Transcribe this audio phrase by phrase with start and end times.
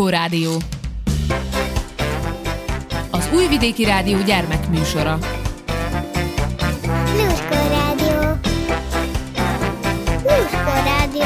[0.00, 0.56] Lluskó Rádió.
[3.10, 5.18] Az Újvidéki Rádió gyermekműsora.
[7.16, 8.20] Lluskó Rádió.
[10.22, 11.24] Lluskó Rádió.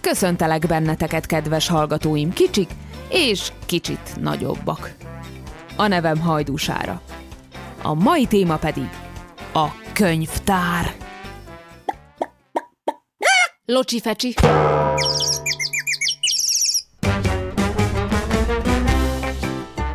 [0.00, 2.70] Köszöntelek benneteket, kedves hallgatóim, kicsik
[3.08, 4.94] és kicsit nagyobbak.
[5.76, 7.00] A nevem Hajdúsára.
[7.82, 8.88] A mai téma pedig
[9.52, 10.99] a könyvtár.
[13.70, 14.34] Locsi fecsi.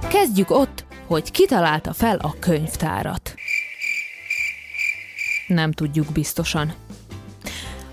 [0.09, 3.33] Kezdjük ott, hogy kitalálta fel a könyvtárat.
[5.47, 6.73] Nem tudjuk biztosan.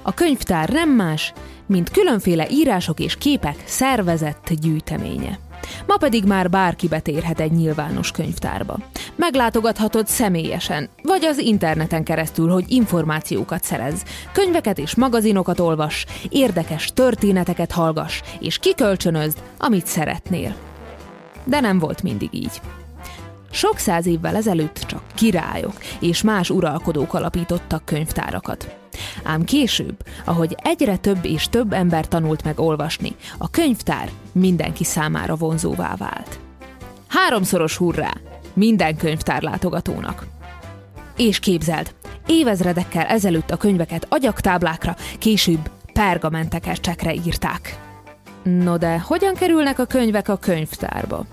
[0.03, 1.33] A könyvtár nem más,
[1.67, 5.39] mint különféle írások és képek szervezett gyűjteménye.
[5.87, 8.79] Ma pedig már bárki betérhet egy nyilvános könyvtárba.
[9.17, 14.03] Meglátogathatod személyesen, vagy az interneten keresztül, hogy információkat szerez,
[14.33, 20.55] könyveket és magazinokat olvas, érdekes történeteket hallgass, és kikölcsönözd, amit szeretnél.
[21.45, 22.61] De nem volt mindig így.
[23.51, 28.77] Sok száz évvel ezelőtt csak királyok és más uralkodók alapítottak könyvtárakat.
[29.23, 35.35] Ám később, ahogy egyre több és több ember tanult meg olvasni, a könyvtár mindenki számára
[35.35, 36.39] vonzóvá vált.
[37.09, 38.13] Háromszoros hurrá
[38.55, 40.27] minden könyvtár látogatónak!
[41.17, 41.95] És képzeld,
[42.27, 47.79] évezredekkel ezelőtt a könyveket agyaktáblákra, később pergamentekecsekre írták.
[48.43, 51.25] No de hogyan kerülnek a könyvek a könyvtárba?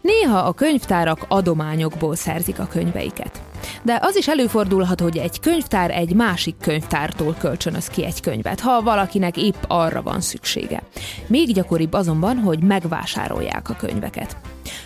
[0.00, 3.42] Néha a könyvtárak adományokból szerzik a könyveiket.
[3.82, 8.82] De az is előfordulhat, hogy egy könyvtár egy másik könyvtártól kölcsönöz ki egy könyvet, ha
[8.82, 10.82] valakinek épp arra van szüksége.
[11.26, 14.36] Még gyakoribb azonban, hogy megvásárolják a könyveket.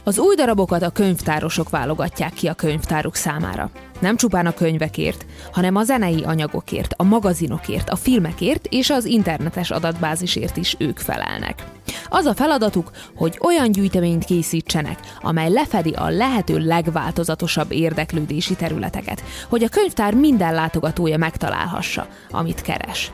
[0.05, 3.71] Az új darabokat a könyvtárosok válogatják ki a könyvtáruk számára.
[4.01, 9.71] Nem csupán a könyvekért, hanem a zenei anyagokért, a magazinokért, a filmekért és az internetes
[9.71, 11.65] adatbázisért is ők felelnek.
[12.09, 19.63] Az a feladatuk, hogy olyan gyűjteményt készítsenek, amely lefedi a lehető legváltozatosabb érdeklődési területeket, hogy
[19.63, 23.13] a könyvtár minden látogatója megtalálhassa, amit keres.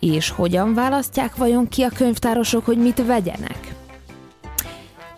[0.00, 3.74] És hogyan választják vajon ki a könyvtárosok, hogy mit vegyenek?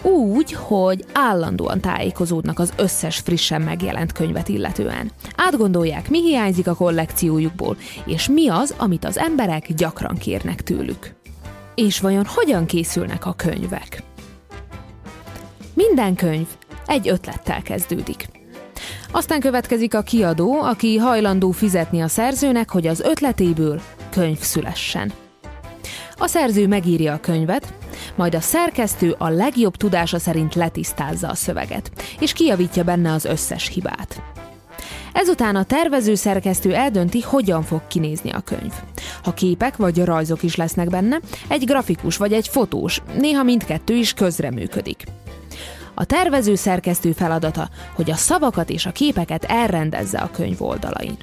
[0.03, 5.11] Úgy, hogy állandóan tájékozódnak az összes frissen megjelent könyvet illetően.
[5.37, 11.15] Átgondolják, mi hiányzik a kollekciójukból, és mi az, amit az emberek gyakran kérnek tőlük.
[11.75, 14.03] És vajon hogyan készülnek a könyvek?
[15.75, 16.47] Minden könyv
[16.87, 18.29] egy ötlettel kezdődik.
[19.11, 25.13] Aztán következik a kiadó, aki hajlandó fizetni a szerzőnek, hogy az ötletéből könyv szülessen.
[26.17, 27.73] A szerző megírja a könyvet,
[28.15, 33.69] majd a szerkesztő a legjobb tudása szerint letisztázza a szöveget, és kijavítja benne az összes
[33.69, 34.23] hibát.
[35.13, 38.73] Ezután a tervező szerkesztő eldönti, hogyan fog kinézni a könyv.
[39.23, 44.13] Ha képek vagy rajzok is lesznek benne, egy grafikus vagy egy fotós, néha mindkettő is
[44.15, 45.05] közreműködik.
[45.95, 51.17] A tervező szerkesztő feladata, hogy a szavakat és a képeket elrendezze a könyv oldalain.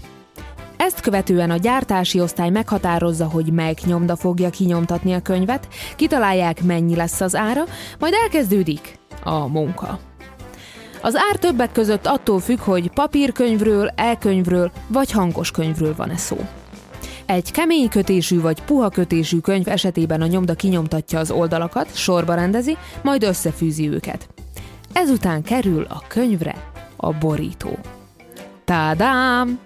[0.77, 6.95] Ezt követően a gyártási osztály meghatározza, hogy melyik nyomda fogja kinyomtatni a könyvet, kitalálják mennyi
[6.95, 7.63] lesz az ára,
[7.99, 9.99] majd elkezdődik a munka.
[11.01, 16.37] Az ár többek között attól függ, hogy papírkönyvről, elkönyvről vagy hangos könyvről van-e szó.
[17.25, 22.77] Egy kemény kötésű vagy puha kötésű könyv esetében a nyomda kinyomtatja az oldalakat, sorba rendezi,
[23.03, 24.27] majd összefűzi őket.
[24.93, 27.77] Ezután kerül a könyvre a borító.
[28.65, 29.59] Tádám!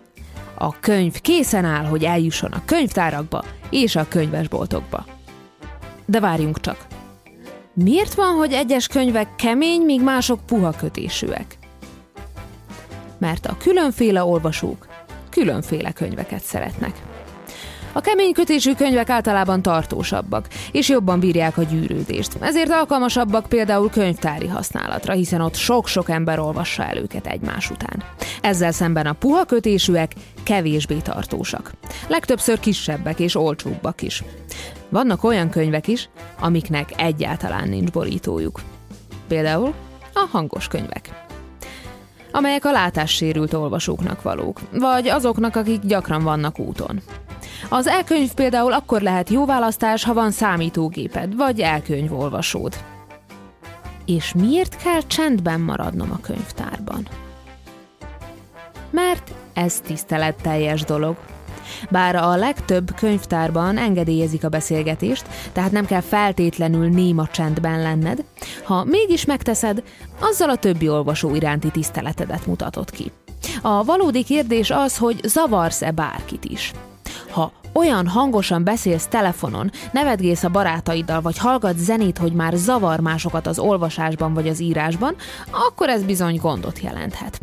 [0.62, 5.06] A könyv készen áll, hogy eljusson a könyvtárakba és a könyvesboltokba.
[6.06, 6.88] De várjunk csak.
[7.74, 11.58] Miért van, hogy egyes könyvek kemény, míg mások puha kötésűek?
[13.18, 14.88] Mert a különféle olvasók
[15.30, 17.02] különféle könyveket szeretnek.
[17.91, 22.38] A kemény kötésű könyvek általában tartósabbak, és jobban bírják a gyűrődést.
[22.39, 28.03] Ezért alkalmasabbak például könyvtári használatra, hiszen ott sok-sok ember olvassa el őket egymás után.
[28.41, 30.12] Ezzel szemben a puha kötésűek
[30.44, 31.71] kevésbé tartósak.
[32.07, 34.24] Legtöbbször kisebbek és olcsóbbak is.
[34.89, 36.09] Vannak olyan könyvek is,
[36.39, 38.62] amiknek egyáltalán nincs borítójuk.
[39.27, 39.74] Például
[40.13, 41.27] a hangos könyvek
[42.31, 47.01] amelyek a látássérült olvasóknak valók, vagy azoknak, akik gyakran vannak úton.
[47.69, 52.73] Az elkönyv például akkor lehet jó választás, ha van számítógéped, vagy elkönyvolvasód.
[54.06, 57.07] És miért kell csendben maradnom a könyvtárban?
[58.91, 61.15] Mert ez tiszteletteljes dolog.
[61.89, 68.23] Bár a legtöbb könyvtárban engedélyezik a beszélgetést, tehát nem kell feltétlenül néma csendben lenned,
[68.63, 69.83] ha mégis megteszed,
[70.19, 73.11] azzal a többi olvasó iránti tiszteletedet mutatod ki.
[73.61, 76.71] A valódi kérdés az, hogy zavarsz-e bárkit is.
[77.74, 83.60] Olyan hangosan beszélsz telefonon, nevetgész a barátaiddal, vagy hallgat zenét, hogy már zavar másokat az
[83.60, 85.16] olvasásban vagy az írásban,
[85.51, 87.39] akkor ez bizony gondot jelenthet.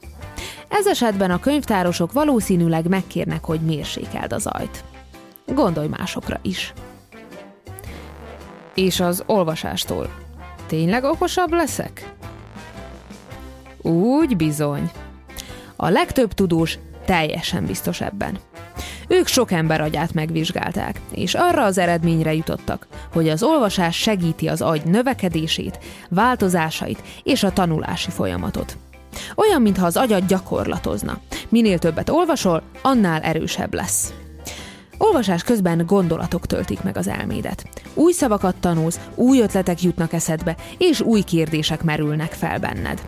[0.69, 4.85] Ez esetben a könyvtárosok valószínűleg megkérnek, hogy mérsékeld az ajt.
[5.47, 6.73] Gondolj másokra is.
[8.75, 10.11] És az olvasástól
[10.67, 12.15] tényleg okosabb leszek?
[13.83, 14.91] Úgy bizony.
[15.77, 18.39] A legtöbb tudós teljesen biztos ebben.
[19.09, 24.63] Ők sok ember agyát megvizsgálták, és arra az eredményre jutottak, hogy az olvasás segíti az
[24.63, 28.77] agy növekedését, változásait és a tanulási folyamatot.
[29.37, 31.19] Olyan, mintha az agyad gyakorlatozna.
[31.49, 34.13] Minél többet olvasol, annál erősebb lesz.
[34.99, 37.69] Olvasás közben gondolatok töltik meg az elmédet.
[37.95, 43.03] Új szavakat tanulsz, új ötletek jutnak eszedbe, és új kérdések merülnek fel benned.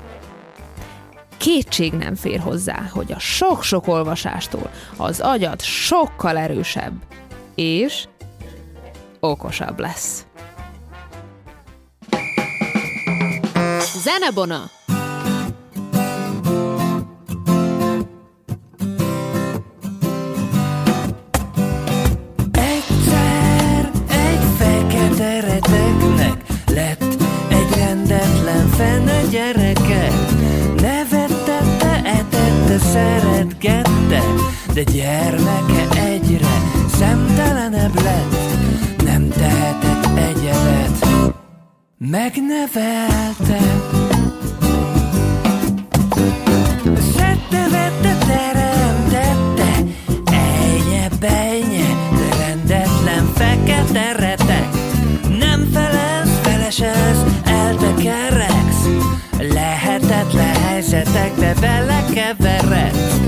[1.38, 6.92] Kétség nem fér hozzá, hogy a sok-sok olvasástól az agyad sokkal erősebb,
[7.54, 8.04] és
[9.20, 10.26] okosabb lesz.
[14.02, 14.70] Zenebona!
[22.52, 27.02] Egyszer egy fekete reteknek lett
[27.48, 29.57] egy rendetlen fene gyereke.
[32.78, 34.22] Szeretgette,
[34.74, 36.62] de gyermeke egyre
[36.98, 38.36] szemtelenebb lett.
[39.04, 41.06] Nem tehetett egyebet,
[41.98, 44.07] megnevelte.
[61.18, 63.27] Helyzetekbe belekeveredsz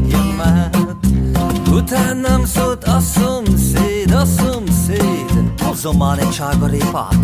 [0.00, 0.76] vörös hagymát.
[1.72, 7.16] Utánam szólt a szomszéd, a szomszéd, hozzon már egy sárgarépát.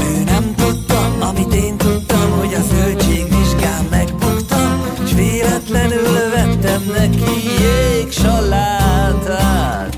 [0.00, 9.95] Ő nem tudta, amit én tudtam, hogy a zöldségvizsgán megbuktam, s véletlenül vettem neki jégsalátát.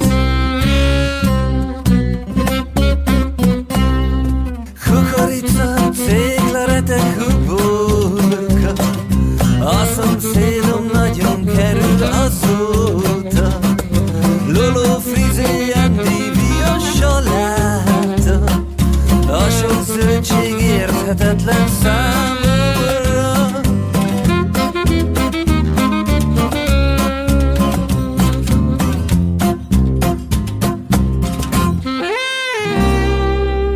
[21.09, 23.61] lehetetlen számomra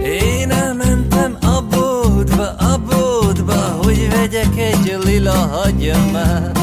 [0.04, 6.58] Én elmentem a bódba, a bódba Hogy vegyek egy lila hagyomát.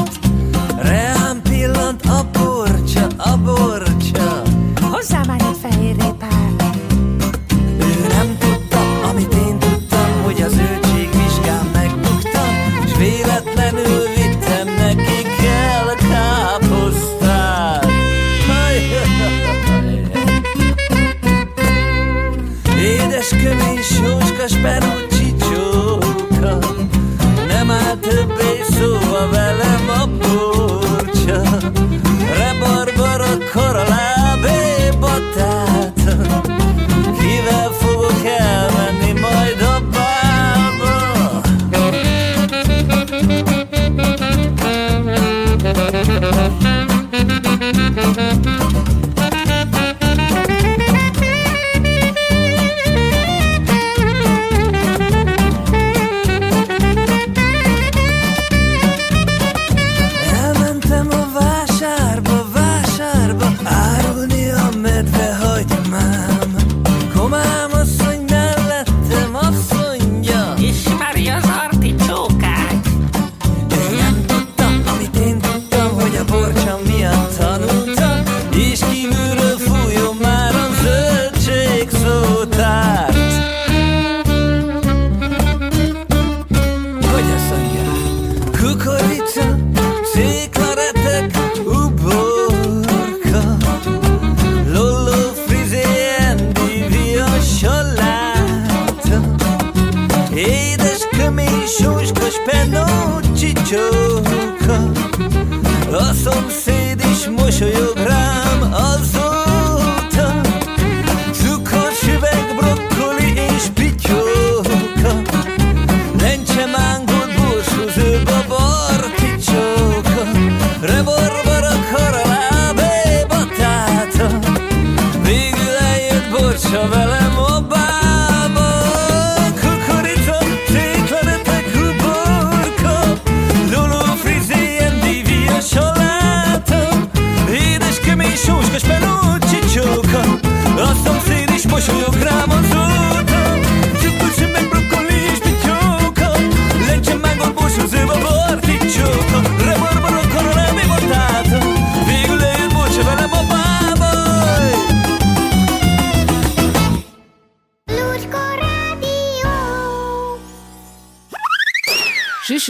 [0.76, 4.42] Reám pillant a borcsa, a borcsa.
[4.90, 6.09] Hozzá már egy fehérre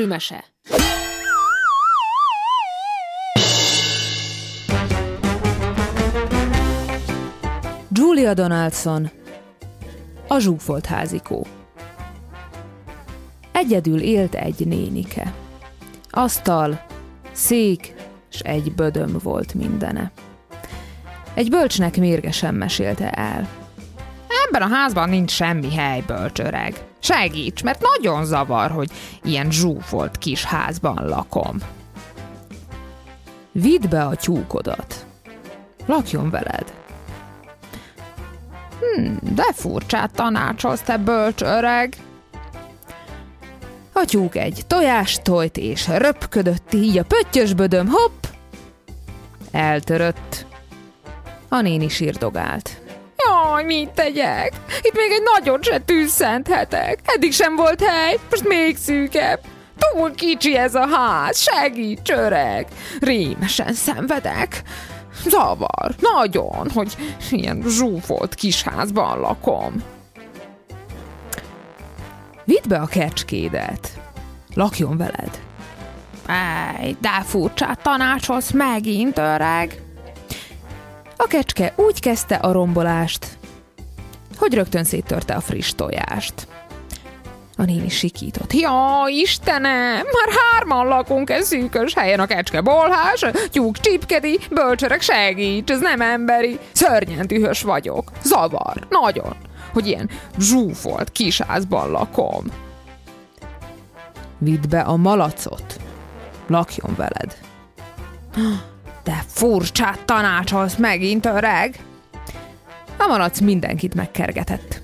[0.00, 0.44] Süsümese.
[7.92, 9.10] Julia Donaldson
[10.28, 11.46] A zsúfolt házikó
[13.52, 15.34] Egyedül élt egy nénike.
[16.10, 16.86] Asztal,
[17.32, 17.94] szék,
[18.28, 20.12] s egy bödöm volt mindene.
[21.34, 23.59] Egy bölcsnek mérgesen mesélte el.
[24.52, 26.84] Ebben a házban nincs semmi hely, bölcsöreg.
[26.98, 28.90] Segíts, mert nagyon zavar, hogy
[29.22, 31.58] ilyen zsúfolt kis házban lakom.
[33.52, 35.06] Vidd be a tyúkodat.
[35.86, 36.72] Lakjon veled.
[39.20, 41.96] De furcsát tanácsolsz, te bölcs öreg.
[43.92, 48.24] A tyúk egy tojást tojt és röpködött így a pöttyös bödöm, hopp!
[49.50, 50.46] Eltörött.
[51.48, 52.89] A néni sírdogált.
[53.30, 54.52] Jaj, mit tegyek?
[54.82, 56.98] Itt még egy nagyot se tűzszenthetek.
[57.04, 59.40] Eddig sem volt hely, most még szűkebb.
[59.78, 62.66] Túl kicsi ez a ház, segíts öreg.
[63.00, 64.62] Rémesen szenvedek.
[65.24, 66.96] Zavar, nagyon, hogy
[67.30, 69.82] ilyen zsúfolt kis házban lakom.
[72.44, 74.00] Vidd be a kecskédet.
[74.54, 75.40] Lakjon veled.
[76.26, 79.82] Ej, de furcsát tanácsolsz megint, öreg.
[81.22, 83.26] A kecske úgy kezdte a rombolást,
[84.36, 86.48] hogy rögtön széttörte a friss tojást.
[87.56, 88.52] A néni sikított.
[88.52, 95.70] Ja, Istenem, már hárman lakunk ez szűkös helyen, a kecske bolhás, tyúk csipkedi, bölcserek segíts,
[95.70, 96.58] ez nem emberi.
[96.72, 98.10] Szörnyen dühös vagyok.
[98.22, 99.36] Zavar, nagyon,
[99.72, 102.44] hogy ilyen zsúfolt kisházban lakom.
[104.38, 105.80] Vidd be a malacot.
[106.46, 107.36] Lakjon veled.
[109.04, 111.74] De furcsát tanácsolsz megint, öreg.
[112.98, 114.80] A malac mindenkit megkergetett.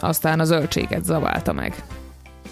[0.00, 1.74] Aztán a zöldséget zaválta meg.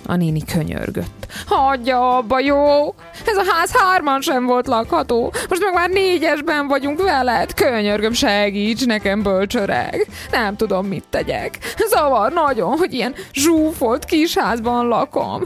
[0.07, 1.27] A néni könyörgött.
[1.47, 2.95] Hagyja abba, jó?
[3.27, 5.33] Ez a ház hárman sem volt lakható.
[5.49, 7.55] Most meg már négyesben vagyunk veled.
[7.55, 10.07] Könyörgöm, segíts nekem, bölcsöreg.
[10.31, 11.59] Nem tudom, mit tegyek.
[11.89, 15.43] Zavar nagyon, hogy ilyen zsúfolt kisházban lakom.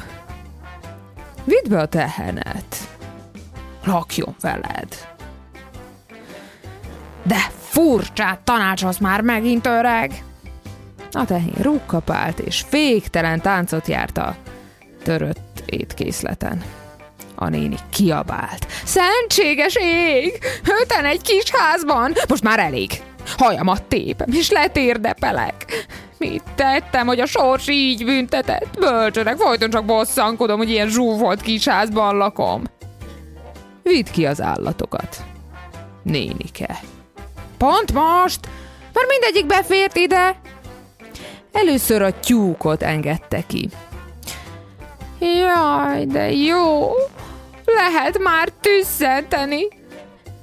[1.45, 2.77] Vidd be a tehenet.
[3.85, 4.89] Lakjon veled.
[7.23, 10.25] De furcsát tanácsolsz már megint, öreg!
[11.13, 14.37] A tehén rúgkapált, és féktelen táncot járt a
[15.03, 16.63] törött étkészleten.
[17.35, 18.67] A néni kiabált.
[18.85, 20.39] Szentséges ég!
[20.83, 22.13] Öten egy kis házban!
[22.29, 22.91] Most már elég!
[23.37, 25.87] Hajamat tépem, és letérdepelek.
[26.19, 28.79] Mit tettem, hogy a sors így büntetett?
[28.79, 32.63] Bölcsöreg, folyton csak bosszankodom, hogy ilyen zsúfolt kis házban lakom.
[33.85, 35.25] Vidd ki az állatokat.
[36.03, 36.81] Nénike.
[37.59, 38.49] Pont most?
[38.93, 40.41] Már mindegyik befért ide?
[41.53, 43.69] Először a tyúkot engedte ki.
[45.19, 46.91] Jaj, de jó!
[47.65, 49.69] Lehet már tüsszenteni!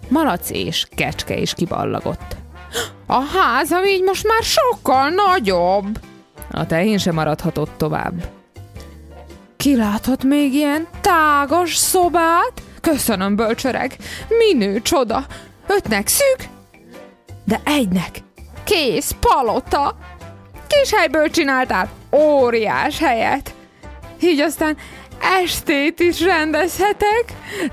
[0.07, 2.36] Malac és kecske is kiballagott.
[3.05, 6.00] A házam így most már sokkal nagyobb!
[6.51, 8.13] A tehén sem maradhatott tovább.
[9.57, 12.62] Kiláthat még ilyen tágas szobát?
[12.81, 13.97] Köszönöm, bölcsöreg!
[14.27, 15.25] Minő csoda!
[15.67, 16.50] Ötnek szűk,
[17.45, 18.19] de egynek
[18.63, 19.97] kész palota!
[20.67, 23.53] Kis helyből csináltál óriás helyet!
[24.21, 24.77] Így aztán
[25.43, 27.25] estét is rendezhetek.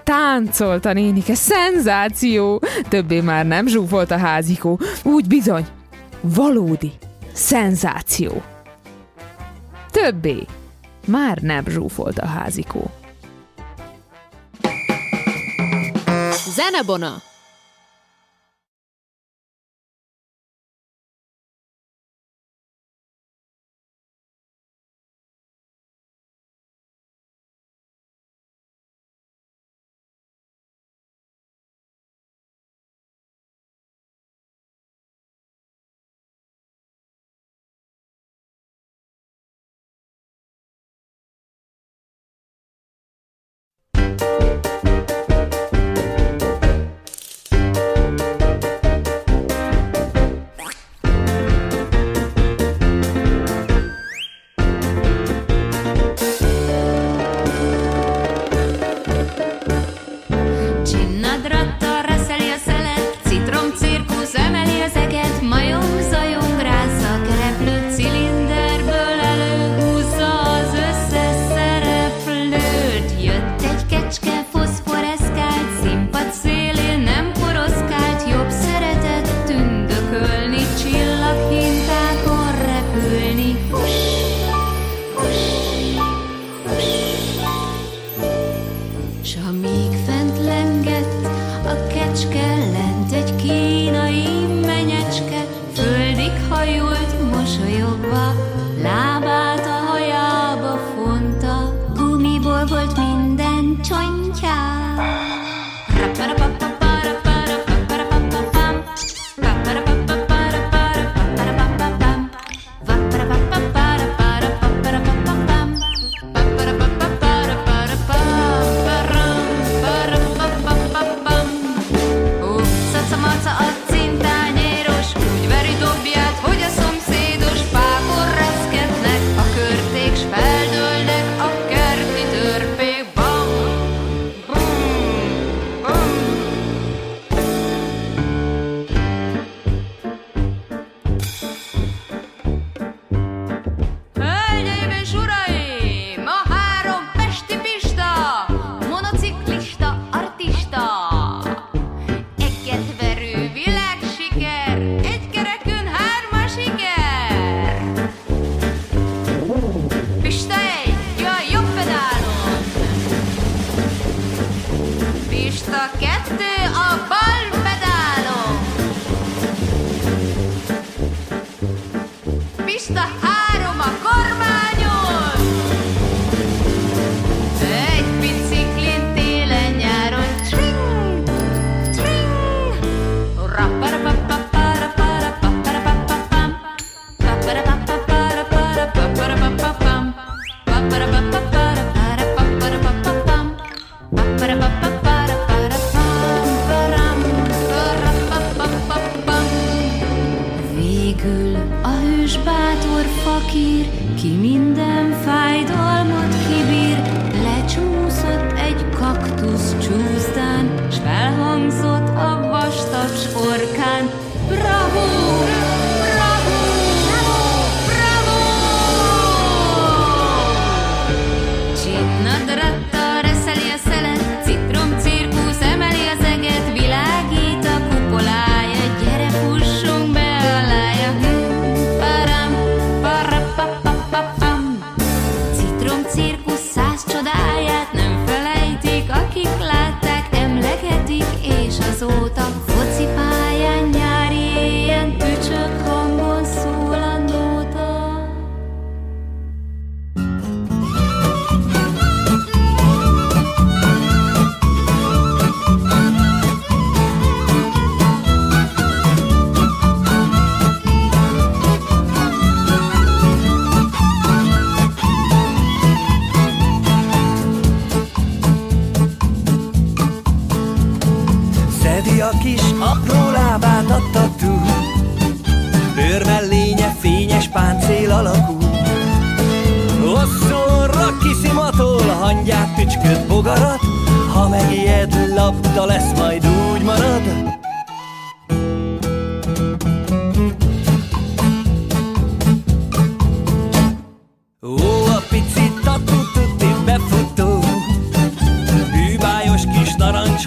[0.04, 2.62] Táncolt a nénike, szenzáció!
[2.88, 4.80] Többé már nem zsúfolt a házikó.
[5.02, 5.66] Úgy bizony,
[6.20, 6.92] valódi
[7.32, 8.42] szenzáció.
[9.90, 10.46] Többé
[11.06, 12.90] már nem zsúfolt a házikó.
[16.58, 17.27] Zenebona!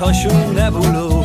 [0.02, 1.24] hasú nebuló.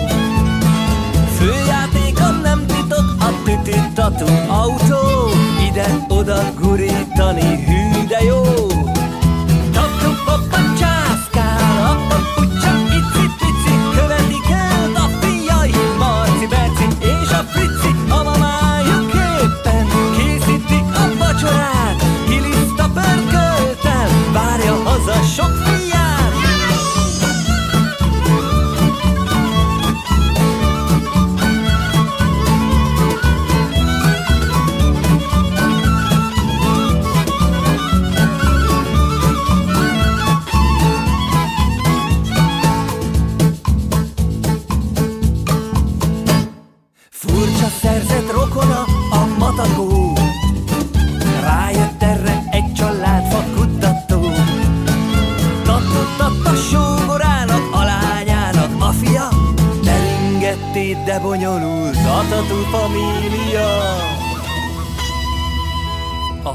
[1.39, 5.31] Főjátékom nem titok a titittató autó,
[5.69, 7.86] ide-oda gurítani hű.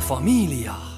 [0.02, 0.91] 放米粒啊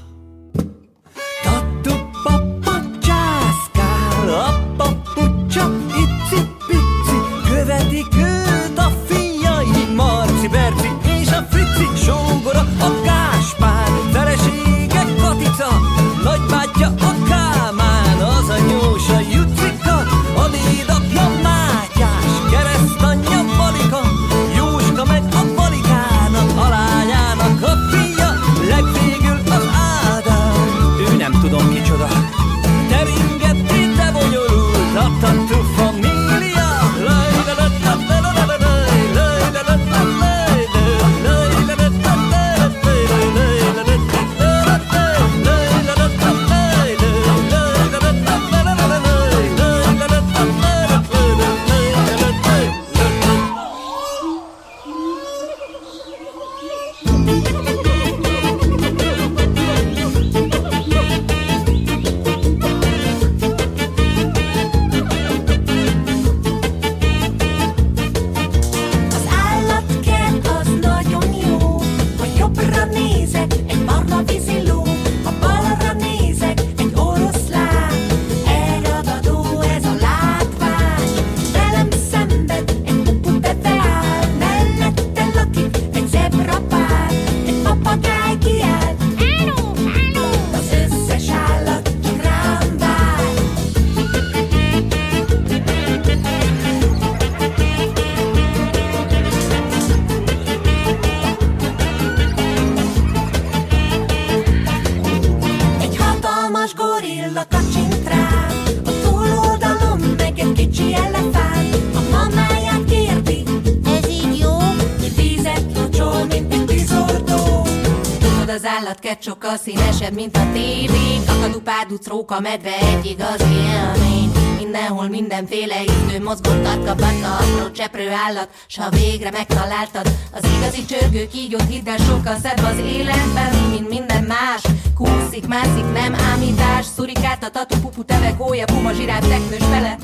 [119.03, 124.31] parkett sokkal színesebb, mint a tévé Kakadú, páduc, róka, medve, egy igazi élmény.
[124.57, 131.27] Mindenhol mindenféle idő mozgott kapanna Apró cseprő állat, s ha végre megtaláltad Az igazi csörgő
[131.27, 134.61] kígyót hidd el sokkal szebb az életben Mint minden más.
[134.95, 139.97] Kúszik, mászik, nem ámítás Szurikát, a tatu, pupu, teve, gólya, puma, zsiráf, teknős fele.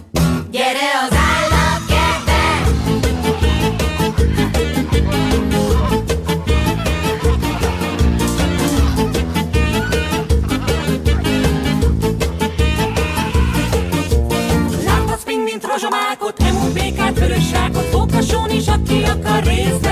[0.52, 1.99] Gyere az állat, gyere!
[19.50, 19.89] Christmas.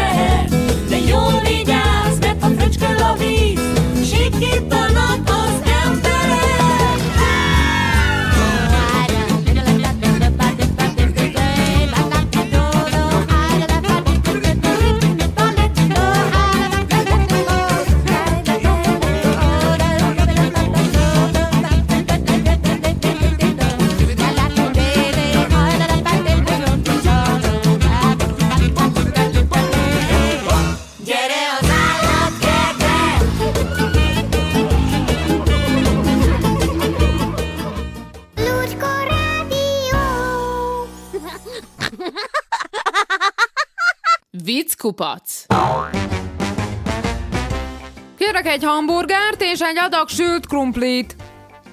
[48.58, 51.16] Egy hamburgert és egy adag sült krumplit.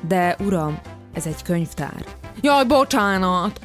[0.08, 0.78] De uram,
[1.12, 2.04] ez egy könyvtár.
[2.40, 3.60] Jaj, bocsánat.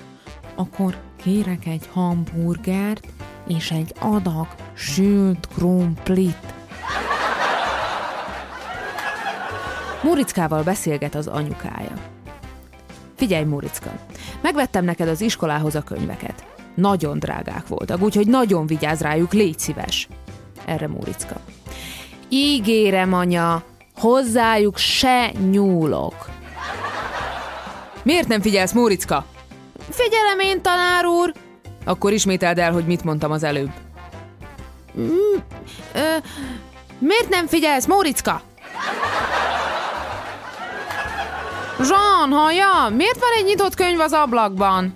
[0.56, 3.08] Akkor kérek egy hamburgert
[3.48, 6.54] és egy adag sült krumplit.
[10.04, 11.94] Mórickával beszélget az anyukája.
[13.16, 13.92] Figyelj, Móricka,
[14.42, 16.46] megvettem neked az iskolához a könyveket.
[16.76, 20.08] Nagyon drágák voltak, úgyhogy nagyon vigyázz rájuk, légy szíves.
[20.66, 21.36] Erre Móricka.
[22.30, 23.64] Ígérem, anya,
[23.96, 26.30] hozzájuk se nyúlok.
[28.04, 29.26] Miért nem figyelsz, Móricka?
[29.90, 31.34] Figyelem én, tanár úr!
[31.86, 33.72] Akkor ismételd el, hogy mit mondtam az előbb.
[35.94, 36.18] Ö,
[37.00, 38.42] miért nem figyelsz, Móricka?
[41.80, 44.94] Jean, hallja, miért van egy nyitott könyv az ablakban?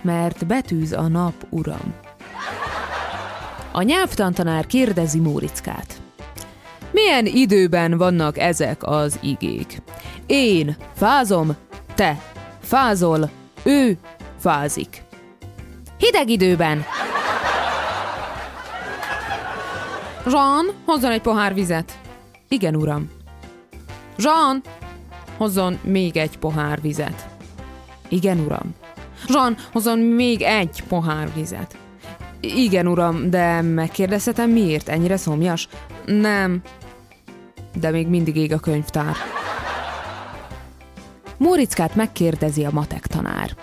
[0.00, 1.94] Mert betűz a nap, uram.
[3.72, 6.01] A nyelvtantanár kérdezi Mórickát.
[6.92, 9.82] Milyen időben vannak ezek az igék?
[10.26, 11.56] Én fázom,
[11.94, 12.22] te
[12.62, 13.30] fázol,
[13.62, 13.98] ő
[14.38, 15.02] fázik.
[15.98, 16.84] Hideg időben.
[20.26, 21.98] Jean, hozzon egy pohár vizet.
[22.48, 23.10] Igen, uram.
[24.16, 24.62] Jean,
[25.36, 27.28] hozzon még egy pohár vizet.
[28.08, 28.74] Igen, uram.
[29.28, 31.76] Jean, hozzon még egy pohár vizet.
[32.40, 34.88] Igen, uram, de megkérdezhetem miért?
[34.88, 35.68] Ennyire szomjas?
[36.04, 36.62] Nem,
[37.74, 39.16] De még mindig ég a könyvtár.
[41.36, 43.56] Mórickát megkérdezi a matek tanár.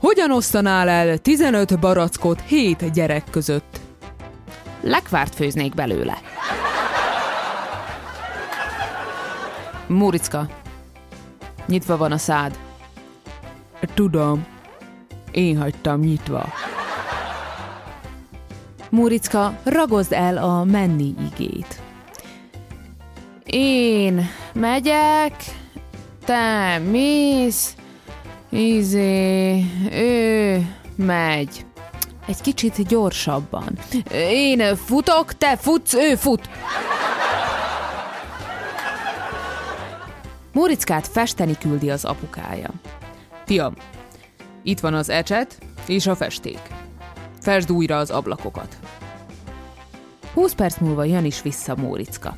[0.00, 3.80] Hogyan osztanál el 15 barackot 7 gyerek között?
[4.80, 6.18] Lekvárt főznék belőle.
[9.86, 10.46] Móriczka,
[11.66, 12.58] nyitva van a szád.
[13.94, 14.46] Tudom,
[15.30, 16.46] én hagytam nyitva.
[18.90, 21.80] Móriczka, ragozd el a menni igét.
[23.52, 25.34] Én megyek,
[26.24, 27.74] te mész,
[28.48, 31.64] izé, ő megy.
[32.26, 33.78] Egy kicsit gyorsabban.
[34.12, 36.48] Én futok, te futsz, ő fut.
[40.52, 42.70] Móriczkát festeni küldi az apukája.
[43.44, 43.74] Fiam,
[44.62, 46.60] itt van az ecset és a festék.
[47.40, 48.76] Fesd újra az ablakokat.
[50.34, 52.36] 20 perc múlva jön is vissza Móricka.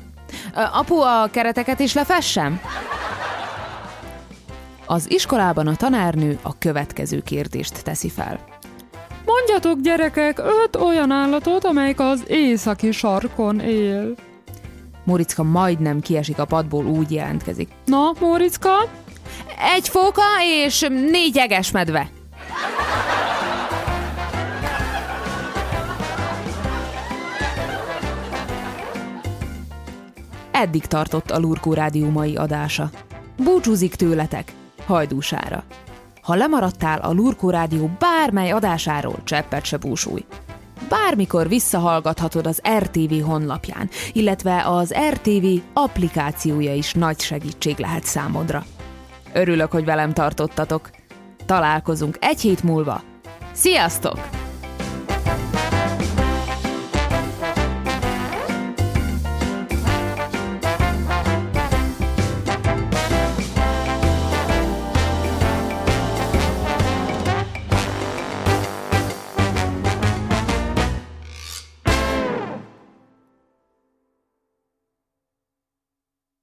[0.55, 2.61] "Ö, Apu, a kereteket is lefessem?
[4.85, 8.39] Az iskolában a tanárnő a következő kérdést teszi fel.
[9.25, 14.15] Mondjatok, gyerekek, öt olyan állatot, amelyik az északi sarkon él.
[15.03, 17.69] Móricka majdnem kiesik a padból, úgy jelentkezik.
[17.85, 18.89] Na, Móricka?
[19.75, 20.21] Egy fóka
[20.65, 22.09] és négy egesmedve.
[30.53, 32.89] Eddig tartott a Lurkó Rádió mai adása.
[33.37, 34.53] Búcsúzik tőletek,
[34.85, 35.63] hajdúsára.
[36.21, 40.25] Ha lemaradtál a Lurkó Rádió bármely adásáról, cseppet se búsulj.
[40.89, 48.65] Bármikor visszahallgathatod az RTV honlapján, illetve az RTV applikációja is nagy segítség lehet számodra.
[49.33, 50.89] Örülök, hogy velem tartottatok.
[51.45, 53.01] Találkozunk egy hét múlva.
[53.51, 54.42] Sziasztok!